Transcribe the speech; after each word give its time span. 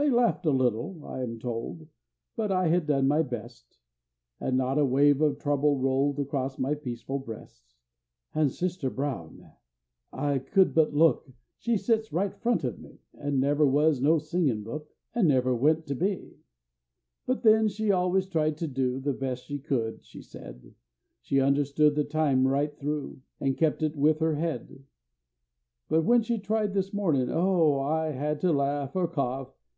They 0.00 0.10
laughed 0.10 0.46
a 0.46 0.52
little, 0.52 1.04
I 1.04 1.22
am 1.24 1.40
told; 1.40 1.88
But 2.36 2.52
I 2.52 2.68
had 2.68 2.86
done 2.86 3.08
my 3.08 3.20
best; 3.22 3.78
And 4.38 4.56
not 4.56 4.78
a 4.78 4.84
wave 4.84 5.20
of 5.20 5.38
trouble 5.40 5.76
rolled 5.80 6.20
Across 6.20 6.60
my 6.60 6.76
peaceful 6.76 7.18
breast. 7.18 7.74
And 8.32 8.48
Sister 8.52 8.90
Brown 8.90 9.54
I 10.12 10.38
could 10.38 10.72
but 10.72 10.94
look 10.94 11.32
She 11.58 11.76
sits 11.76 12.12
right 12.12 12.32
front 12.40 12.62
of 12.62 12.78
me; 12.78 13.00
She 13.12 13.28
never 13.32 13.66
was 13.66 14.00
no 14.00 14.18
singin' 14.18 14.62
book, 14.62 14.88
An' 15.16 15.26
never 15.26 15.52
went 15.52 15.84
to 15.88 15.96
be; 15.96 16.38
But 17.26 17.42
then 17.42 17.66
she 17.66 17.90
al'ays 17.90 18.28
tried 18.30 18.56
to 18.58 18.68
do 18.68 19.00
The 19.00 19.12
best 19.12 19.46
she 19.46 19.58
could, 19.58 20.04
she 20.04 20.22
said; 20.22 20.74
She 21.22 21.40
understood 21.40 21.96
the 21.96 22.04
time 22.04 22.46
right 22.46 22.74
through, 22.78 23.20
An' 23.40 23.56
kep' 23.56 23.82
it 23.82 23.96
with 23.96 24.20
her 24.20 24.36
head; 24.36 24.84
But 25.88 26.02
when 26.04 26.22
she 26.22 26.38
tried 26.38 26.72
this 26.72 26.94
mornin', 26.94 27.30
oh, 27.30 27.80
I 27.80 28.12
had 28.12 28.40
to 28.42 28.52
laugh, 28.52 28.94
or 28.94 29.08
cough! 29.08 29.52